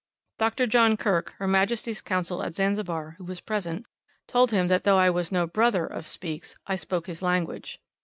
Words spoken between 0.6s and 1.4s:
John Kirk,